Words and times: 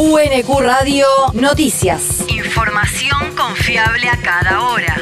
UNQ 0.00 0.60
Radio 0.60 1.06
Noticias. 1.32 2.24
Información 2.28 3.34
confiable 3.36 4.08
a 4.08 4.16
cada 4.22 4.62
hora. 4.62 4.96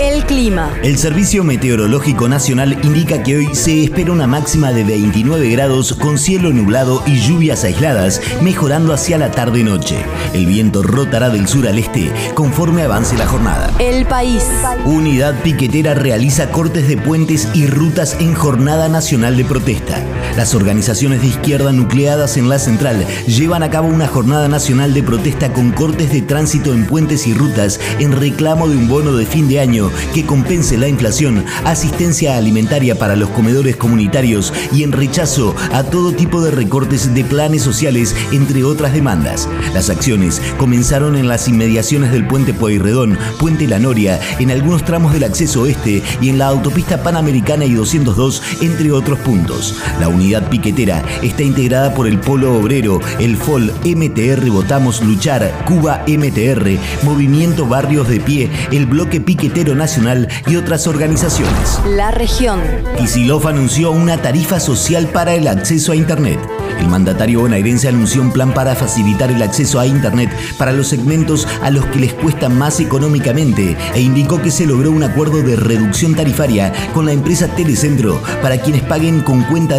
El 0.00 0.24
clima. 0.24 0.74
El 0.82 0.98
Servicio 0.98 1.44
Meteorológico 1.44 2.28
Nacional 2.28 2.76
indica 2.82 3.22
que 3.22 3.36
hoy 3.36 3.54
se 3.54 3.84
espera 3.84 4.10
una 4.10 4.26
máxima 4.26 4.72
de 4.72 4.82
29 4.82 5.48
grados 5.50 5.92
con 5.92 6.18
cielo 6.18 6.50
nublado 6.50 7.04
y 7.06 7.20
lluvias 7.20 7.62
aisladas, 7.62 8.20
mejorando 8.42 8.92
hacia 8.92 9.16
la 9.16 9.30
tarde-noche. 9.30 10.04
El 10.32 10.46
viento 10.46 10.82
rotará 10.82 11.30
del 11.30 11.46
sur 11.46 11.68
al 11.68 11.78
este 11.78 12.10
conforme 12.34 12.82
avance 12.82 13.16
la 13.16 13.26
jornada. 13.26 13.70
El 13.78 14.06
país. 14.06 14.44
Unidad 14.86 15.40
Piquetera 15.44 15.94
realiza 15.94 16.50
cortes 16.50 16.88
de 16.88 16.96
puentes 16.96 17.46
y 17.54 17.68
rutas 17.68 18.16
en 18.18 18.34
Jornada 18.34 18.88
Nacional 18.88 19.36
de 19.36 19.44
Protesta. 19.44 20.02
Las 20.36 20.54
organizaciones 20.54 21.20
de 21.20 21.28
izquierda 21.28 21.72
nucleadas 21.72 22.36
en 22.36 22.48
la 22.48 22.58
central 22.58 23.06
llevan 23.26 23.62
a 23.62 23.70
cabo 23.70 23.88
una 23.88 24.06
jornada 24.06 24.48
nacional 24.48 24.94
de 24.94 25.02
protesta 25.02 25.52
con 25.52 25.72
cortes 25.72 26.12
de 26.12 26.22
tránsito 26.22 26.72
en 26.72 26.86
puentes 26.86 27.26
y 27.26 27.34
rutas 27.34 27.80
en 27.98 28.12
reclamo 28.12 28.68
de 28.68 28.76
un 28.76 28.88
bono 28.88 29.12
de 29.12 29.26
fin 29.26 29.48
de 29.48 29.60
año 29.60 29.90
que 30.14 30.26
compense 30.26 30.78
la 30.78 30.88
inflación, 30.88 31.44
asistencia 31.64 32.36
alimentaria 32.36 32.98
para 32.98 33.16
los 33.16 33.30
comedores 33.30 33.76
comunitarios 33.76 34.52
y 34.72 34.82
en 34.82 34.92
rechazo 34.92 35.54
a 35.72 35.82
todo 35.82 36.12
tipo 36.12 36.42
de 36.42 36.50
recortes 36.50 37.12
de 37.14 37.24
planes 37.24 37.62
sociales, 37.62 38.14
entre 38.32 38.64
otras 38.64 38.92
demandas. 38.92 39.48
Las 39.74 39.90
acciones 39.90 40.40
comenzaron 40.58 41.16
en 41.16 41.28
las 41.28 41.48
inmediaciones 41.48 42.12
del 42.12 42.26
puente 42.26 42.54
Pueyrredón, 42.54 43.18
puente 43.38 43.66
La 43.66 43.78
Noria, 43.78 44.20
en 44.38 44.50
algunos 44.50 44.84
tramos 44.84 45.12
del 45.12 45.24
acceso 45.24 45.62
oeste 45.62 46.02
y 46.20 46.28
en 46.28 46.38
la 46.38 46.46
autopista 46.46 47.02
Panamericana 47.02 47.64
y 47.64 47.74
202, 47.74 48.42
entre 48.62 48.92
otros 48.92 49.18
puntos. 49.20 49.76
Unidad 50.10 50.48
piquetera 50.48 51.02
está 51.22 51.42
integrada 51.42 51.94
por 51.94 52.06
el 52.06 52.18
Polo 52.18 52.54
Obrero, 52.54 53.00
el 53.18 53.36
FOL, 53.36 53.72
MTR 53.84 54.50
Votamos 54.50 55.02
Luchar, 55.02 55.64
Cuba 55.66 56.04
MTR, 56.06 56.78
Movimiento 57.02 57.66
Barrios 57.66 58.08
de 58.08 58.20
Pie, 58.20 58.50
el 58.72 58.86
Bloque 58.86 59.20
Piquetero 59.20 59.74
Nacional 59.74 60.28
y 60.46 60.56
otras 60.56 60.86
organizaciones. 60.86 61.80
La 61.86 62.10
región. 62.10 62.60
Kisilov 62.98 63.48
anunció 63.48 63.90
una 63.90 64.18
tarifa 64.18 64.60
social 64.60 65.06
para 65.08 65.34
el 65.34 65.48
acceso 65.48 65.92
a 65.92 65.96
Internet. 65.96 66.38
El 66.80 66.88
mandatario 66.88 67.40
bonaerense 67.40 67.88
anunció 67.88 68.22
un 68.22 68.32
plan 68.32 68.54
para 68.54 68.74
facilitar 68.74 69.30
el 69.30 69.42
acceso 69.42 69.80
a 69.80 69.86
Internet 69.86 70.30
para 70.58 70.72
los 70.72 70.88
segmentos 70.88 71.46
a 71.62 71.70
los 71.70 71.84
que 71.86 71.98
les 71.98 72.14
cuesta 72.14 72.48
más 72.48 72.80
económicamente 72.80 73.76
e 73.94 74.00
indicó 74.00 74.40
que 74.40 74.50
se 74.50 74.66
logró 74.66 74.90
un 74.90 75.02
acuerdo 75.02 75.42
de 75.42 75.56
reducción 75.56 76.14
tarifaria 76.14 76.72
con 76.94 77.06
la 77.06 77.12
empresa 77.12 77.48
Telecentro 77.48 78.22
para 78.42 78.58
quienes 78.58 78.82
paguen 78.82 79.20
con 79.20 79.42
cuenta 79.44 79.78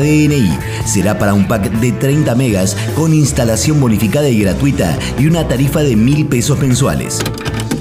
Será 0.85 1.17
para 1.17 1.33
un 1.33 1.47
pack 1.47 1.71
de 1.79 1.91
30 1.91 2.35
megas 2.35 2.75
con 2.95 3.13
instalación 3.13 3.79
bonificada 3.79 4.29
y 4.29 4.41
gratuita 4.41 4.97
y 5.17 5.27
una 5.27 5.47
tarifa 5.47 5.81
de 5.81 5.95
mil 5.95 6.27
pesos 6.27 6.59
mensuales. 6.59 7.19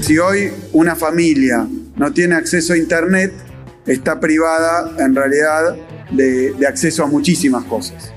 Si 0.01 0.17
hoy 0.17 0.51
una 0.73 0.95
familia 0.95 1.67
no 1.95 2.11
tiene 2.11 2.35
acceso 2.35 2.73
a 2.73 2.77
Internet, 2.77 3.33
está 3.85 4.19
privada 4.19 4.91
en 4.99 5.15
realidad 5.15 5.75
de, 6.11 6.53
de 6.53 6.67
acceso 6.67 7.03
a 7.03 7.07
muchísimas 7.07 7.63
cosas 7.65 8.11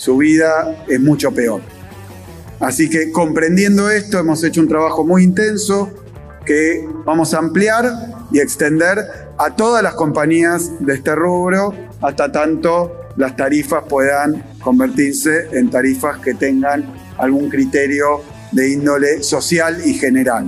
su 0.00 0.16
vida 0.16 0.86
es 0.88 0.98
mucho 0.98 1.30
peor. 1.30 1.60
Así 2.58 2.88
que 2.88 3.12
comprendiendo 3.12 3.90
esto 3.90 4.18
hemos 4.18 4.42
hecho 4.42 4.62
un 4.62 4.68
trabajo 4.68 5.04
muy 5.04 5.22
intenso 5.22 5.90
que 6.46 6.88
vamos 7.04 7.34
a 7.34 7.38
ampliar 7.38 7.84
y 8.32 8.40
extender 8.40 8.96
a 9.36 9.54
todas 9.54 9.82
las 9.82 9.92
compañías 9.94 10.70
de 10.80 10.94
este 10.94 11.14
rubro 11.14 11.74
hasta 12.00 12.32
tanto 12.32 12.99
las 13.20 13.36
tarifas 13.36 13.84
puedan 13.86 14.42
convertirse 14.62 15.48
en 15.52 15.68
tarifas 15.68 16.18
que 16.20 16.32
tengan 16.32 16.90
algún 17.18 17.50
criterio 17.50 18.22
de 18.50 18.72
índole 18.72 19.22
social 19.22 19.76
y 19.84 19.92
general. 19.92 20.46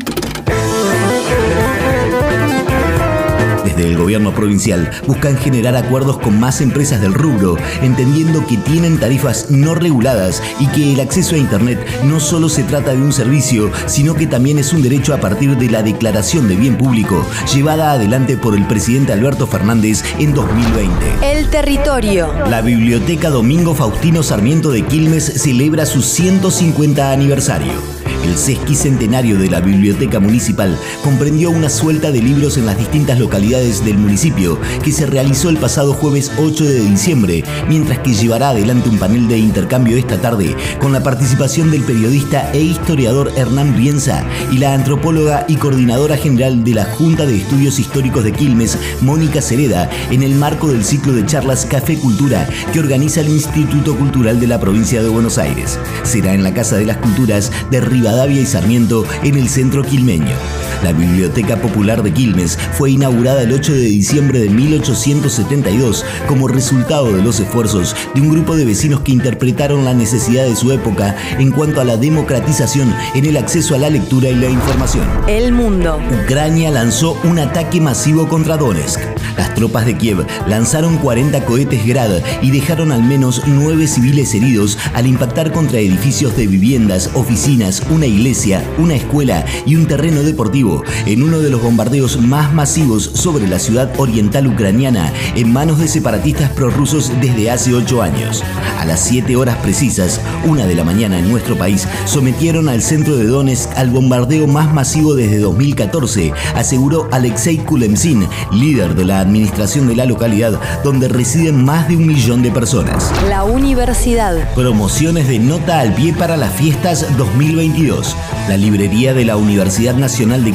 Desde 3.82 3.94
el 3.94 3.98
gobierno 3.98 4.32
provincial 4.32 4.92
buscan 5.08 5.36
generar 5.36 5.74
acuerdos 5.74 6.16
con 6.20 6.38
más 6.38 6.60
empresas 6.60 7.00
del 7.00 7.14
rubro, 7.14 7.56
entendiendo 7.82 8.46
que 8.46 8.56
tienen 8.56 9.00
tarifas 9.00 9.50
no 9.50 9.74
reguladas 9.74 10.40
y 10.60 10.68
que 10.68 10.92
el 10.92 11.00
acceso 11.00 11.34
a 11.34 11.38
Internet 11.38 11.84
no 12.04 12.20
solo 12.20 12.48
se 12.48 12.62
trata 12.62 12.92
de 12.92 13.02
un 13.02 13.12
servicio, 13.12 13.72
sino 13.86 14.14
que 14.14 14.28
también 14.28 14.60
es 14.60 14.72
un 14.72 14.82
derecho 14.82 15.12
a 15.12 15.16
partir 15.16 15.56
de 15.56 15.68
la 15.68 15.82
declaración 15.82 16.46
de 16.46 16.54
bien 16.54 16.78
público 16.78 17.26
llevada 17.52 17.90
adelante 17.90 18.36
por 18.36 18.54
el 18.54 18.68
presidente 18.68 19.12
Alberto 19.14 19.48
Fernández 19.48 20.04
en 20.20 20.32
2020. 20.32 21.32
El 21.32 21.50
territorio. 21.50 22.32
La 22.48 22.60
Biblioteca 22.60 23.30
Domingo 23.30 23.74
Faustino 23.74 24.22
Sarmiento 24.22 24.70
de 24.70 24.86
Quilmes 24.86 25.24
celebra 25.24 25.86
su 25.86 26.02
150 26.02 27.10
aniversario. 27.10 27.91
El 28.24 28.38
sesquicentenario 28.38 29.36
de 29.36 29.50
la 29.50 29.60
Biblioteca 29.60 30.20
Municipal 30.20 30.78
comprendió 31.02 31.50
una 31.50 31.68
suelta 31.68 32.12
de 32.12 32.22
libros 32.22 32.56
en 32.56 32.66
las 32.66 32.78
distintas 32.78 33.18
localidades 33.18 33.84
del 33.84 33.98
municipio 33.98 34.60
que 34.84 34.92
se 34.92 35.06
realizó 35.06 35.48
el 35.48 35.56
pasado 35.56 35.92
jueves 35.92 36.30
8 36.38 36.64
de 36.64 36.80
diciembre, 36.82 37.42
mientras 37.68 37.98
que 37.98 38.14
llevará 38.14 38.50
adelante 38.50 38.88
un 38.88 38.98
panel 38.98 39.26
de 39.26 39.38
intercambio 39.38 39.96
esta 39.96 40.20
tarde 40.20 40.54
con 40.78 40.92
la 40.92 41.02
participación 41.02 41.72
del 41.72 41.82
periodista 41.82 42.48
e 42.52 42.60
historiador 42.60 43.32
Hernán 43.36 43.76
Bienza 43.76 44.24
y 44.52 44.58
la 44.58 44.72
antropóloga 44.72 45.44
y 45.48 45.56
coordinadora 45.56 46.16
general 46.16 46.62
de 46.62 46.74
la 46.74 46.84
Junta 46.84 47.26
de 47.26 47.38
Estudios 47.38 47.80
Históricos 47.80 48.22
de 48.22 48.32
Quilmes, 48.32 48.78
Mónica 49.00 49.42
Cereda, 49.42 49.90
en 50.12 50.22
el 50.22 50.36
marco 50.36 50.68
del 50.68 50.84
ciclo 50.84 51.12
de 51.12 51.26
charlas 51.26 51.66
Café 51.66 51.98
Cultura 51.98 52.48
que 52.72 52.78
organiza 52.78 53.20
el 53.20 53.30
Instituto 53.30 53.96
Cultural 53.96 54.38
de 54.38 54.46
la 54.46 54.60
provincia 54.60 55.02
de 55.02 55.08
Buenos 55.08 55.38
Aires. 55.38 55.76
Será 56.04 56.34
en 56.34 56.44
la 56.44 56.54
Casa 56.54 56.76
de 56.76 56.86
las 56.86 56.98
Culturas 56.98 57.50
de 57.70 57.80
Rivadavia 57.80 58.11
y 58.12 58.44
Sarmiento 58.44 59.04
en 59.22 59.36
el 59.36 59.48
centro 59.48 59.82
quilmeño. 59.82 60.61
La 60.82 60.92
Biblioteca 60.92 61.56
Popular 61.60 62.02
de 62.02 62.12
Quilmes 62.12 62.58
fue 62.72 62.90
inaugurada 62.90 63.42
el 63.42 63.52
8 63.52 63.72
de 63.72 63.78
diciembre 63.82 64.40
de 64.40 64.48
1872 64.48 66.04
como 66.26 66.48
resultado 66.48 67.12
de 67.12 67.22
los 67.22 67.38
esfuerzos 67.38 67.94
de 68.14 68.20
un 68.20 68.30
grupo 68.30 68.56
de 68.56 68.64
vecinos 68.64 69.00
que 69.00 69.12
interpretaron 69.12 69.84
la 69.84 69.94
necesidad 69.94 70.44
de 70.44 70.56
su 70.56 70.72
época 70.72 71.14
en 71.38 71.52
cuanto 71.52 71.80
a 71.80 71.84
la 71.84 71.96
democratización 71.96 72.92
en 73.14 73.26
el 73.26 73.36
acceso 73.36 73.76
a 73.76 73.78
la 73.78 73.90
lectura 73.90 74.28
y 74.28 74.34
la 74.34 74.48
información. 74.48 75.06
El 75.28 75.52
mundo. 75.52 76.00
Ucrania 76.24 76.70
lanzó 76.72 77.16
un 77.22 77.38
ataque 77.38 77.80
masivo 77.80 78.28
contra 78.28 78.56
Donetsk. 78.56 79.00
Las 79.36 79.54
tropas 79.54 79.86
de 79.86 79.96
Kiev 79.96 80.26
lanzaron 80.48 80.98
40 80.98 81.44
cohetes 81.44 81.86
Grad 81.86 82.22
y 82.42 82.50
dejaron 82.50 82.90
al 82.90 83.02
menos 83.02 83.42
9 83.46 83.86
civiles 83.86 84.34
heridos 84.34 84.78
al 84.94 85.06
impactar 85.06 85.52
contra 85.52 85.78
edificios 85.78 86.36
de 86.36 86.48
viviendas, 86.48 87.10
oficinas, 87.14 87.82
una 87.90 88.06
iglesia, 88.06 88.62
una 88.78 88.94
escuela 88.94 89.44
y 89.64 89.76
un 89.76 89.86
terreno 89.86 90.22
deportivo 90.22 90.71
en 91.06 91.22
uno 91.22 91.40
de 91.40 91.50
los 91.50 91.62
bombardeos 91.62 92.20
más 92.20 92.52
masivos 92.52 93.10
sobre 93.14 93.46
la 93.48 93.58
ciudad 93.58 93.92
oriental 93.98 94.46
ucraniana 94.46 95.12
en 95.34 95.52
manos 95.52 95.78
de 95.78 95.88
separatistas 95.88 96.50
prorrusos 96.50 97.12
desde 97.20 97.50
hace 97.50 97.74
8 97.74 98.02
años. 98.02 98.42
A 98.78 98.84
las 98.84 99.00
7 99.00 99.36
horas 99.36 99.56
precisas, 99.58 100.20
una 100.44 100.66
de 100.66 100.74
la 100.74 100.84
mañana 100.84 101.18
en 101.18 101.30
nuestro 101.30 101.56
país, 101.56 101.86
sometieron 102.04 102.68
al 102.68 102.82
centro 102.82 103.16
de 103.16 103.26
Donetsk 103.26 103.70
al 103.76 103.90
bombardeo 103.90 104.46
más 104.46 104.72
masivo 104.72 105.14
desde 105.14 105.38
2014, 105.38 106.32
aseguró 106.54 107.08
Alexei 107.12 107.58
Kulemzin, 107.58 108.26
líder 108.52 108.94
de 108.94 109.04
la 109.04 109.20
administración 109.20 109.88
de 109.88 109.96
la 109.96 110.06
localidad, 110.06 110.58
donde 110.84 111.08
residen 111.08 111.64
más 111.64 111.88
de 111.88 111.96
un 111.96 112.06
millón 112.06 112.42
de 112.42 112.50
personas. 112.50 113.12
La 113.28 113.44
universidad. 113.44 114.52
Promociones 114.54 115.28
de 115.28 115.38
nota 115.38 115.80
al 115.80 115.94
pie 115.94 116.12
para 116.12 116.36
las 116.36 116.52
fiestas 116.52 117.06
2022. 117.16 118.16
La 118.48 118.56
librería 118.56 119.14
de 119.14 119.24
la 119.24 119.36
Universidad 119.36 119.94
Nacional 119.94 120.44
de 120.44 120.52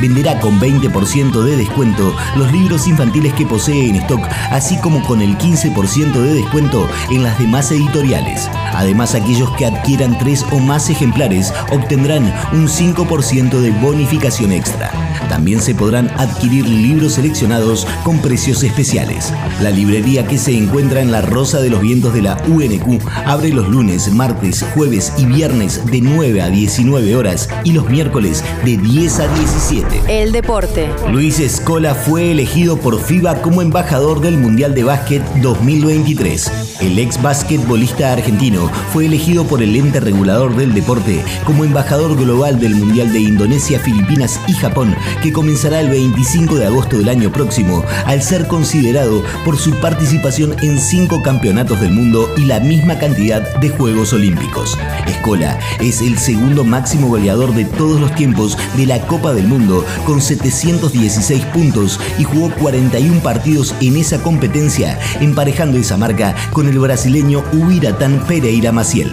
Venderá 0.00 0.38
con 0.38 0.60
20% 0.60 1.42
de 1.42 1.56
descuento 1.56 2.14
los 2.36 2.52
libros 2.52 2.86
infantiles 2.86 3.32
que 3.34 3.44
posee 3.44 3.88
en 3.88 3.96
stock, 3.96 4.22
así 4.50 4.76
como 4.78 5.02
con 5.04 5.20
el 5.20 5.36
15% 5.36 6.12
de 6.12 6.34
descuento 6.34 6.88
en 7.10 7.24
las 7.24 7.36
demás 7.40 7.72
editoriales. 7.72 8.48
Además, 8.72 9.16
aquellos 9.16 9.50
que 9.56 9.66
adquieran 9.66 10.16
tres 10.18 10.46
o 10.52 10.60
más 10.60 10.88
ejemplares 10.90 11.52
obtendrán 11.72 12.32
un 12.52 12.68
5% 12.68 13.60
de 13.60 13.70
bonificación 13.70 14.52
extra. 14.52 14.92
También 15.28 15.60
se 15.60 15.74
podrán 15.74 16.08
adquirir 16.18 16.68
libros 16.68 17.14
seleccionados 17.14 17.86
con 18.04 18.18
precios 18.20 18.62
especiales. 18.62 19.32
La 19.60 19.70
librería 19.70 20.26
que 20.26 20.38
se 20.38 20.56
encuentra 20.56 21.00
en 21.00 21.10
la 21.10 21.20
Rosa 21.20 21.60
de 21.60 21.70
los 21.70 21.80
Vientos 21.80 22.14
de 22.14 22.22
la 22.22 22.36
UNQ 22.46 23.00
abre 23.26 23.48
los 23.48 23.68
lunes, 23.68 24.12
martes, 24.12 24.64
jueves 24.74 25.12
y 25.16 25.26
viernes 25.26 25.84
de 25.86 26.00
9 26.00 26.42
a 26.42 26.48
19 26.48 27.16
horas 27.16 27.48
y 27.64 27.72
los 27.72 27.88
miércoles 27.88 28.44
de 28.64 28.76
10 28.76 29.20
a 29.20 29.31
17. 29.34 30.22
El 30.22 30.32
deporte. 30.32 30.88
Luis 31.10 31.38
Escola 31.38 31.94
fue 31.94 32.30
elegido 32.30 32.76
por 32.76 33.00
FIBA 33.00 33.42
como 33.42 33.62
embajador 33.62 34.20
del 34.20 34.36
Mundial 34.38 34.74
de 34.74 34.84
Básquet 34.84 35.22
2023. 35.42 36.61
El 36.80 36.98
ex 36.98 37.20
basquetbolista 37.20 38.12
argentino 38.12 38.70
fue 38.92 39.06
elegido 39.06 39.44
por 39.44 39.62
el 39.62 39.76
ente 39.76 40.00
regulador 40.00 40.56
del 40.56 40.74
deporte 40.74 41.24
como 41.44 41.64
embajador 41.64 42.16
global 42.16 42.58
del 42.58 42.74
Mundial 42.74 43.12
de 43.12 43.20
Indonesia, 43.20 43.78
Filipinas 43.78 44.40
y 44.48 44.52
Japón, 44.54 44.94
que 45.22 45.32
comenzará 45.32 45.80
el 45.80 45.90
25 45.90 46.56
de 46.56 46.66
agosto 46.66 46.98
del 46.98 47.08
año 47.08 47.30
próximo, 47.30 47.84
al 48.06 48.22
ser 48.22 48.46
considerado 48.46 49.22
por 49.44 49.56
su 49.56 49.72
participación 49.80 50.56
en 50.62 50.78
cinco 50.80 51.22
campeonatos 51.22 51.80
del 51.80 51.92
mundo 51.92 52.28
y 52.36 52.44
la 52.44 52.60
misma 52.60 52.98
cantidad 52.98 53.56
de 53.56 53.68
Juegos 53.68 54.12
Olímpicos. 54.12 54.76
Escola 55.06 55.58
es 55.80 56.00
el 56.00 56.18
segundo 56.18 56.64
máximo 56.64 57.08
goleador 57.08 57.54
de 57.54 57.64
todos 57.64 58.00
los 58.00 58.14
tiempos 58.14 58.56
de 58.76 58.86
la 58.86 59.00
Copa 59.06 59.32
del 59.32 59.46
Mundo, 59.46 59.84
con 60.06 60.20
716 60.20 61.44
puntos 61.46 62.00
y 62.18 62.24
jugó 62.24 62.50
41 62.54 63.20
partidos 63.20 63.74
en 63.80 63.96
esa 63.96 64.22
competencia, 64.22 64.98
emparejando 65.20 65.78
esa 65.78 65.96
marca 65.96 66.34
con 66.52 66.61
el 66.68 66.78
brasileño 66.78 67.42
Huiratán 67.52 68.24
Pereira 68.26 68.72
Maciel. 68.72 69.10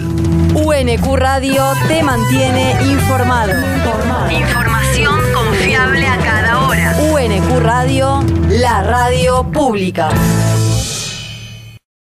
UNQ 0.54 1.16
Radio 1.16 1.64
te 1.88 2.04
mantiene 2.04 2.76
informado. 2.84 3.54
Información 4.32 5.20
confiable 5.34 6.08
a 6.08 6.18
cada 6.18 6.68
hora. 6.68 6.96
UNQ 7.12 7.60
Radio, 7.62 8.24
la 8.50 8.84
radio 8.84 9.44
pública. 9.52 10.10